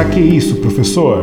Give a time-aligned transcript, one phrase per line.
[0.00, 1.22] Para que isso, professor?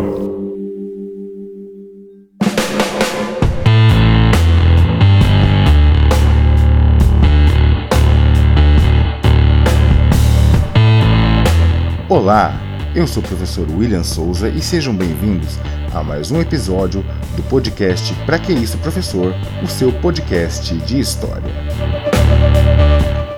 [12.08, 12.54] Olá,
[12.94, 15.58] eu sou o professor William Souza e sejam bem-vindos
[15.92, 17.04] a mais um episódio
[17.36, 19.34] do podcast Pra Que Isso, Professor?
[19.64, 21.52] O seu podcast de história.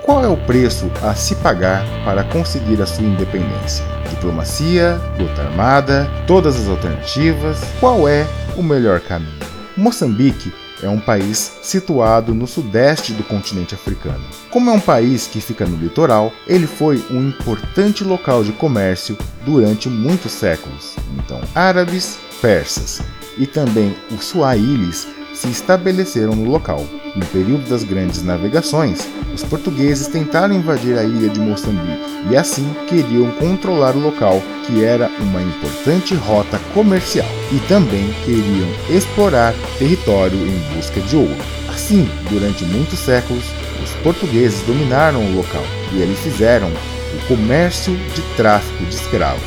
[0.04, 3.99] Qual é o preço a se pagar para conseguir a sua independência?
[4.10, 7.58] Diplomacia, luta armada, todas as alternativas?
[7.78, 8.26] Qual é
[8.56, 9.38] o melhor caminho?
[9.76, 14.24] Moçambique é um país situado no sudeste do continente africano.
[14.50, 19.16] Como é um país que fica no litoral, ele foi um importante local de comércio
[19.44, 20.96] durante muitos séculos.
[21.18, 23.00] Então, árabes, persas
[23.38, 25.06] e também os suaílis
[25.40, 26.84] se estabeleceram no local.
[27.16, 31.98] No período das grandes navegações, os portugueses tentaram invadir a ilha de Moçambique
[32.30, 38.68] e assim queriam controlar o local, que era uma importante rota comercial, e também queriam
[38.90, 41.36] explorar território em busca de ouro.
[41.70, 43.44] Assim, durante muitos séculos,
[43.82, 45.64] os portugueses dominaram o local
[45.94, 49.42] e eles fizeram o comércio de tráfico de escravos.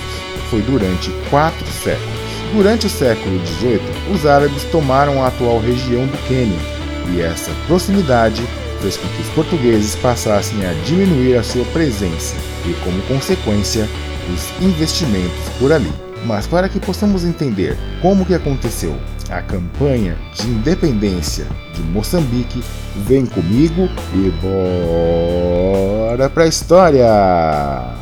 [0.50, 2.23] Foi durante quatro séculos.
[2.54, 3.82] Durante o século XVIII,
[4.14, 6.60] os árabes tomaram a atual região do Quênia,
[7.12, 8.44] e essa proximidade
[8.80, 13.90] fez com que os portugueses passassem a diminuir a sua presença e, como consequência,
[14.32, 15.92] os investimentos por ali.
[16.28, 18.95] Mas para que possamos entender como que aconteceu
[19.32, 22.64] a campanha de independência de Moçambique,
[23.08, 24.32] vem comigo e
[26.08, 27.92] bora para a história!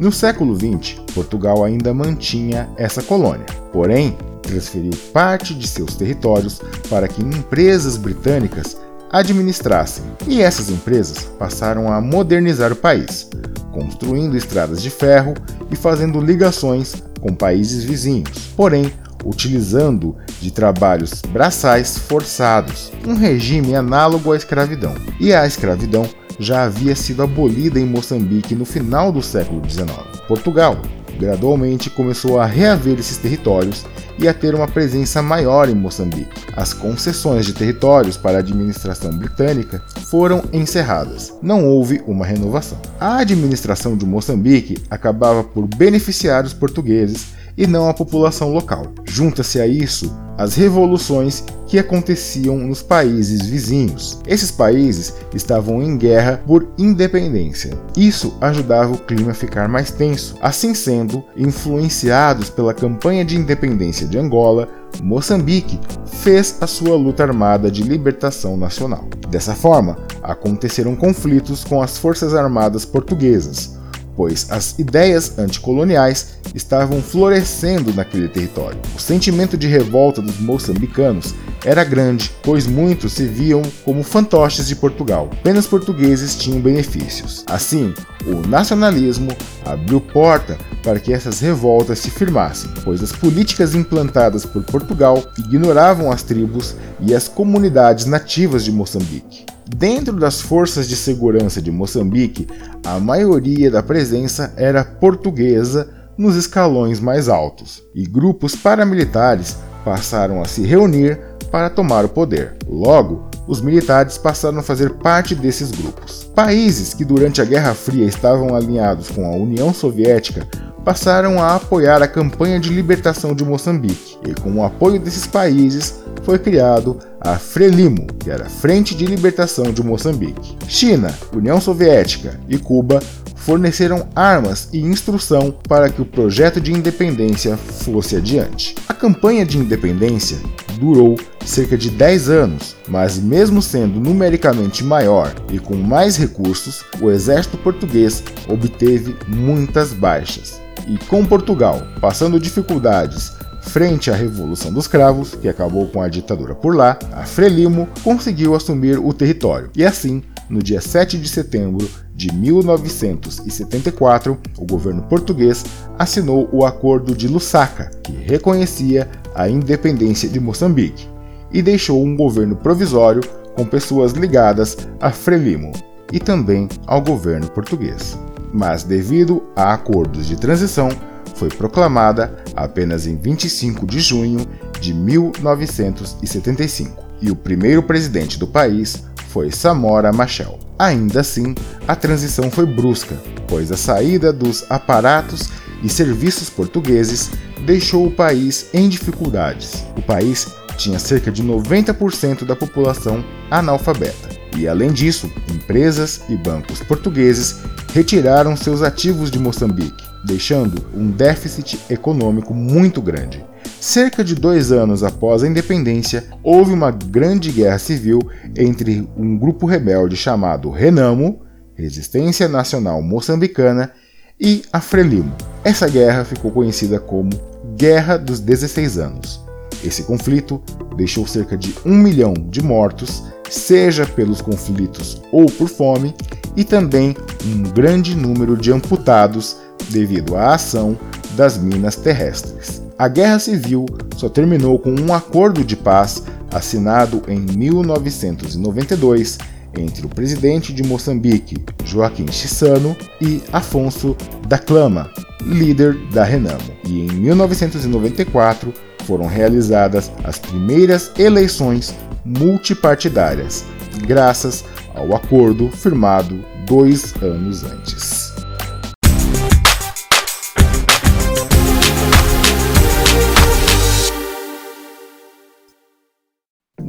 [0.00, 7.06] No século XX, Portugal ainda mantinha essa colônia, porém, transferiu parte de seus territórios para
[7.06, 8.78] que empresas britânicas
[9.12, 13.28] administrassem, e essas empresas passaram a modernizar o país,
[13.72, 15.34] construindo estradas de ferro
[15.70, 18.90] e fazendo ligações com países vizinhos, porém
[19.22, 24.94] utilizando de trabalhos braçais forçados, um regime análogo à escravidão.
[25.20, 26.08] E a escravidão
[26.40, 29.92] já havia sido abolida em Moçambique no final do século XIX.
[30.26, 30.80] Portugal
[31.18, 33.84] gradualmente começou a reaver esses territórios
[34.18, 36.46] e a ter uma presença maior em Moçambique.
[36.56, 41.34] As concessões de territórios para a administração britânica foram encerradas.
[41.42, 42.80] Não houve uma renovação.
[42.98, 47.28] A administração de Moçambique acabava por beneficiar os portugueses
[47.60, 48.86] e não a população local.
[49.04, 54.18] Junta-se a isso as revoluções que aconteciam nos países vizinhos.
[54.26, 57.78] Esses países estavam em guerra por independência.
[57.94, 60.36] Isso ajudava o clima a ficar mais tenso.
[60.40, 64.66] Assim sendo, influenciados pela campanha de independência de Angola,
[65.02, 69.04] Moçambique fez a sua luta armada de libertação nacional.
[69.28, 73.78] Dessa forma, aconteceram conflitos com as forças armadas portuguesas,
[74.16, 78.78] pois as ideias anticoloniais estavam florescendo naquele território.
[78.96, 81.34] O sentimento de revolta dos moçambicanos
[81.64, 85.28] era grande, pois muitos se viam como fantoches de Portugal.
[85.32, 87.44] Apenas portugueses tinham benefícios.
[87.46, 87.92] Assim,
[88.26, 89.30] o nacionalismo
[89.64, 96.10] abriu porta para que essas revoltas se firmassem, pois as políticas implantadas por Portugal ignoravam
[96.10, 99.44] as tribos e as comunidades nativas de Moçambique.
[99.76, 102.48] Dentro das forças de segurança de Moçambique,
[102.84, 110.44] a maioria da presença era portuguesa nos escalões mais altos, e grupos paramilitares passaram a
[110.44, 111.18] se reunir
[111.50, 112.56] para tomar o poder.
[112.68, 116.24] Logo, os militares passaram a fazer parte desses grupos.
[116.34, 120.46] Países que durante a Guerra Fria estavam alinhados com a União Soviética
[120.84, 126.00] passaram a apoiar a campanha de libertação de Moçambique, e com o apoio desses países
[126.22, 130.56] foi criado a Frelimo, que era Frente de Libertação de Moçambique.
[130.66, 133.00] China, União Soviética e Cuba
[133.40, 138.74] forneceram armas e instrução para que o projeto de independência fosse adiante.
[138.88, 140.38] A campanha de independência
[140.78, 147.10] durou cerca de 10 anos, mas mesmo sendo numericamente maior e com mais recursos, o
[147.10, 150.60] exército português obteve muitas baixas.
[150.86, 153.32] E com Portugal passando dificuldades
[153.62, 158.54] Frente à Revolução dos Cravos, que acabou com a ditadura por lá, a Frelimo conseguiu
[158.54, 159.70] assumir o território.
[159.76, 165.64] E assim, no dia 7 de setembro de 1974, o governo português
[165.98, 171.08] assinou o Acordo de Lusaka, que reconhecia a independência de Moçambique,
[171.52, 173.22] e deixou um governo provisório
[173.54, 175.72] com pessoas ligadas a Frelimo
[176.12, 178.18] e também ao governo português.
[178.52, 180.88] Mas devido a acordos de transição,
[181.36, 184.40] foi proclamada apenas em 25 de junho
[184.80, 190.58] de 1975 e o primeiro presidente do país foi Samora Machel.
[190.78, 191.54] Ainda assim,
[191.86, 193.16] a transição foi brusca,
[193.46, 195.48] pois a saída dos aparatos
[195.82, 197.30] e serviços portugueses
[197.64, 199.84] deixou o país em dificuldades.
[199.96, 204.28] O país tinha cerca de 90% da população analfabeta.
[204.56, 207.60] E além disso, empresas e bancos portugueses
[207.94, 213.44] retiraram seus ativos de Moçambique, deixando um déficit econômico muito grande.
[213.80, 218.20] Cerca de dois anos após a independência, houve uma grande guerra civil
[218.54, 221.40] entre um grupo rebelde chamado Renamo,
[221.74, 223.90] Resistência Nacional Moçambicana,
[224.38, 225.34] e a Frelimo.
[225.64, 227.30] Essa guerra ficou conhecida como
[227.74, 229.40] Guerra dos 16 Anos.
[229.82, 230.62] Esse conflito
[230.94, 236.14] deixou cerca de um milhão de mortos, seja pelos conflitos ou por fome,
[236.54, 237.16] e também
[237.46, 239.56] um grande número de amputados
[239.88, 240.98] devido à ação
[241.34, 242.79] das minas terrestres.
[243.00, 249.38] A guerra civil só terminou com um acordo de paz assinado em 1992
[249.74, 254.14] entre o presidente de Moçambique, Joaquim Chissano, e Afonso
[254.46, 255.10] da Clama,
[255.40, 256.60] líder da Renamo.
[256.84, 258.70] E em 1994
[259.06, 263.64] foram realizadas as primeiras eleições multipartidárias,
[264.06, 264.62] graças
[264.94, 268.19] ao acordo firmado dois anos antes.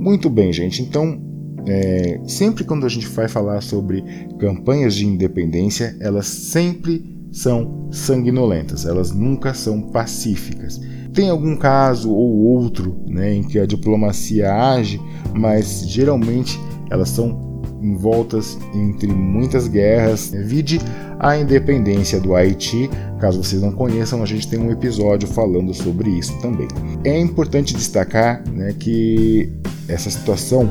[0.01, 0.81] Muito bem, gente.
[0.81, 1.21] Então,
[1.67, 4.03] é, sempre quando a gente vai falar sobre
[4.39, 10.81] campanhas de independência, elas sempre são sanguinolentas, elas nunca são pacíficas.
[11.13, 14.99] Tem algum caso ou outro né, em que a diplomacia age,
[15.35, 16.59] mas geralmente
[16.89, 17.50] elas são
[17.81, 20.31] envoltas entre muitas guerras.
[20.33, 20.79] Vide
[21.19, 22.89] a independência do Haiti.
[23.19, 26.67] Caso vocês não conheçam, a gente tem um episódio falando sobre isso também.
[27.03, 29.51] É importante destacar né, que
[29.87, 30.69] essa situação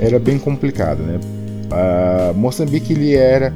[0.00, 1.02] era bem complicada.
[1.02, 1.20] Né?
[1.70, 3.52] A Moçambique ele era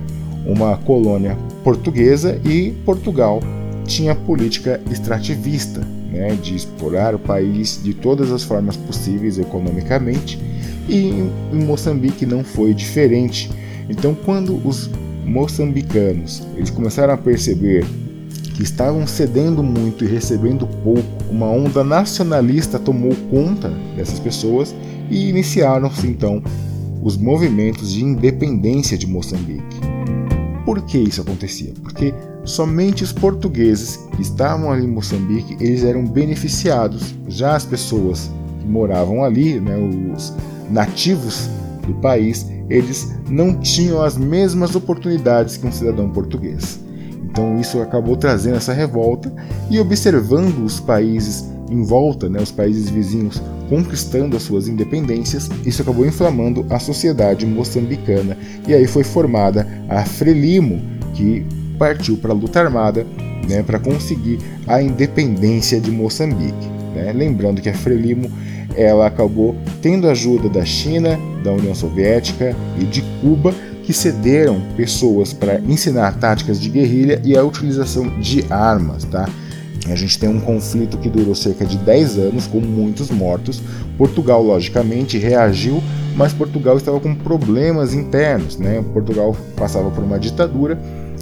[0.47, 3.41] uma colônia portuguesa e Portugal
[3.87, 5.81] tinha política extrativista,
[6.11, 10.39] né, de explorar o país de todas as formas possíveis economicamente,
[10.89, 11.09] e
[11.53, 13.51] em Moçambique não foi diferente.
[13.89, 14.91] Então, quando os
[15.25, 17.85] moçambicanos eles começaram a perceber
[18.55, 24.75] que estavam cedendo muito e recebendo pouco, uma onda nacionalista tomou conta dessas pessoas
[25.11, 26.43] e iniciaram-se então
[27.03, 29.81] os movimentos de independência de Moçambique.
[30.65, 31.73] Por que isso acontecia?
[31.83, 32.15] Porque
[32.45, 37.15] somente os portugueses que estavam ali em Moçambique eles eram beneficiados.
[37.29, 40.33] Já as pessoas que moravam ali, né, os
[40.71, 41.49] nativos
[41.87, 46.81] do país, eles não tinham as mesmas oportunidades que um cidadão português.
[47.23, 49.33] Então isso acabou trazendo essa revolta
[49.71, 55.83] e observando os países em volta, né, os países vizinhos conquistando as suas independências, isso
[55.83, 58.37] acabou inflamando a sociedade moçambicana
[58.69, 60.81] e aí foi formada a Frelimo,
[61.15, 61.45] que
[61.79, 63.07] partiu para a luta armada
[63.49, 66.67] né, para conseguir a independência de Moçambique.
[66.95, 67.13] Né?
[67.13, 68.31] Lembrando que a Frelimo
[68.77, 75.33] ela acabou tendo ajuda da China, da União Soviética e de Cuba, que cederam pessoas
[75.33, 79.05] para ensinar táticas de guerrilha e a utilização de armas.
[79.05, 79.29] Tá?
[79.91, 83.63] A gente tem um conflito que durou cerca de 10 anos, com muitos mortos.
[83.99, 85.83] Portugal, logicamente, reagiu,
[86.17, 88.57] mas Portugal estava com problemas internos.
[88.57, 88.83] Né?
[88.93, 90.79] Portugal passava por uma ditadura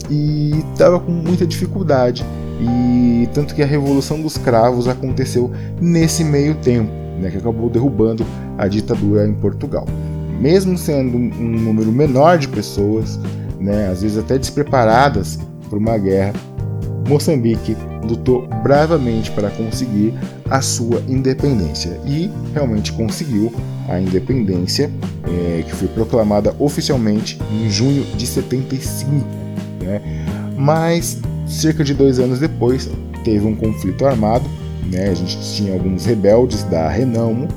[0.09, 2.25] e estava com muita dificuldade.
[2.61, 5.51] E tanto que a Revolução dos Cravos aconteceu
[5.81, 8.27] nesse meio tempo, né, que acabou derrubando
[8.59, 9.87] a ditadura em Portugal.
[10.41, 13.19] Mesmo sendo um número menor de pessoas,
[13.61, 15.39] né, às vezes até despreparadas
[15.71, 16.33] por uma guerra,
[17.09, 20.15] Moçambique lutou bravamente para conseguir
[20.51, 23.53] a sua independência e realmente conseguiu
[23.89, 24.91] a independência,
[25.25, 29.11] é, que foi proclamada oficialmente em junho de 75.
[29.81, 30.01] Né?
[30.57, 32.89] Mas cerca de dois anos depois
[33.25, 34.45] teve um conflito armado.
[34.93, 35.09] Né?
[35.09, 37.49] A gente tinha alguns rebeldes da Renamo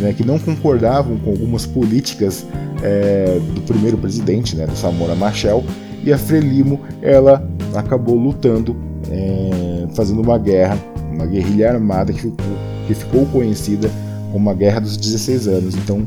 [0.00, 2.46] né, que não concordavam com algumas políticas
[2.82, 5.64] é, do primeiro presidente, né, do Samora Machel,
[6.02, 8.74] e a Frelimo ela acabou lutando
[9.10, 10.78] é, fazendo uma guerra,
[11.12, 12.46] uma guerrilha armada que ficou,
[12.86, 13.90] que ficou conhecida
[14.32, 15.74] como a Guerra dos 16 Anos.
[15.74, 16.06] Então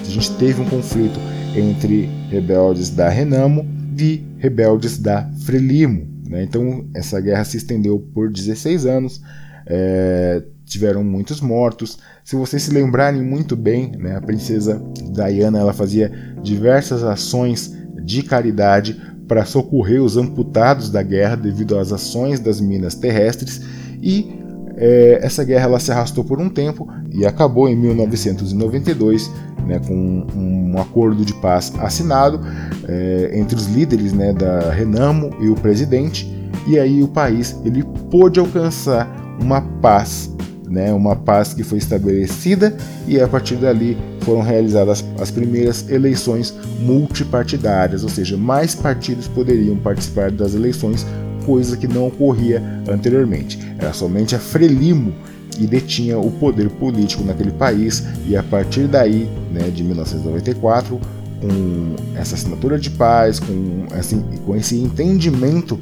[0.00, 1.18] a gente teve um conflito
[1.54, 3.66] entre rebeldes da Renamo
[3.98, 6.06] e rebeldes da Frelimo.
[6.28, 6.42] Né?
[6.42, 9.20] Então essa guerra se estendeu por 16 anos,
[9.66, 11.98] é, tiveram muitos mortos.
[12.24, 16.10] Se vocês se lembrarem muito bem, né, a princesa Diana ela fazia
[16.42, 22.94] diversas ações de caridade para socorrer os amputados da guerra devido às ações das minas
[22.94, 23.62] terrestres
[24.02, 24.38] e
[24.76, 29.30] é, essa guerra ela se arrastou por um tempo e acabou em 1992
[29.66, 32.40] né, com um acordo de paz assinado
[32.88, 36.30] é, entre os líderes né, da Renamo e o presidente
[36.66, 40.30] e aí o país ele pôde alcançar uma paz
[40.72, 42.74] né, uma paz que foi estabelecida
[43.06, 49.76] e a partir dali foram realizadas as primeiras eleições multipartidárias, ou seja, mais partidos poderiam
[49.76, 51.06] participar das eleições,
[51.44, 53.58] coisa que não ocorria anteriormente.
[53.78, 55.12] Era somente a Frelimo
[55.50, 60.98] que detinha o poder político naquele país e a partir daí, né, de 1994,
[61.42, 65.78] com essa assinatura de paz, com, assim, com esse entendimento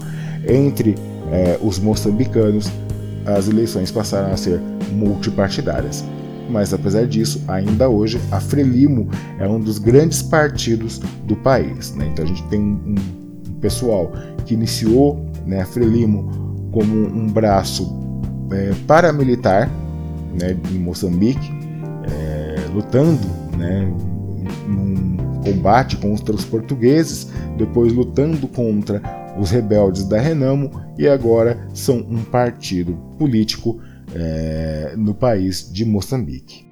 [0.49, 0.97] entre
[1.31, 2.69] eh, os moçambicanos,
[3.37, 4.61] as eleições passaram a ser
[4.93, 6.05] multipartidárias.
[6.49, 9.09] Mas apesar disso, ainda hoje a Frelimo
[9.39, 11.95] é um dos grandes partidos do país.
[11.95, 12.11] Né?
[12.13, 12.95] Então a gente tem um,
[13.61, 14.11] pessoal
[14.45, 17.89] que iniciou né, a Frelimo como um braço
[18.53, 19.71] é, paramilitar
[20.41, 21.53] né, em Moçambique,
[22.11, 23.93] é, lutando né,
[24.67, 29.03] num combate contra os portugueses, depois lutando contra
[29.39, 33.81] os rebeldes da Renamo e agora são um partido político
[34.15, 36.71] é, no país de Moçambique.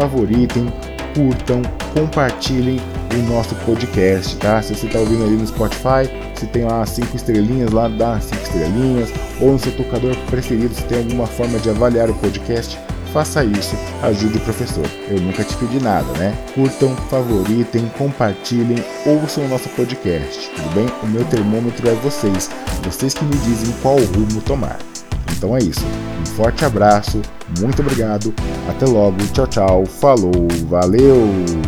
[0.00, 0.72] favoritem,
[1.14, 1.60] curtam,
[1.92, 2.80] compartilhem
[3.14, 4.62] o nosso podcast, tá?
[4.62, 8.42] Se você está ouvindo ali no Spotify, se tem lá cinco estrelinhas lá, dá cinco
[8.42, 12.78] estrelinhas, ou no seu tocador preferido, se tem alguma forma de avaliar o podcast,
[13.12, 14.86] faça isso, ajude o professor.
[15.10, 16.34] Eu nunca te pedi nada, né?
[16.54, 20.86] Curtam, favoritem, compartilhem, ouçam o nosso podcast, tudo bem?
[21.02, 22.48] O meu termômetro é vocês,
[22.82, 24.89] vocês que me dizem qual rumo tomar.
[25.36, 25.84] Então é isso.
[26.20, 27.20] Um forte abraço,
[27.58, 28.32] muito obrigado,
[28.68, 31.59] até logo, tchau, tchau, falou, valeu!